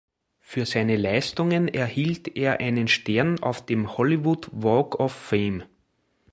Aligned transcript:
Für 0.39 0.65
seine 0.65 0.97
Leistungen 0.97 1.67
erhielt 1.67 2.35
er 2.35 2.59
einen 2.59 2.87
Stern 2.87 3.37
auf 3.43 3.63
dem 3.67 3.99
Hollywood 3.99 4.49
Walk 4.51 4.99
of 4.99 5.13
Fame. 5.13 5.61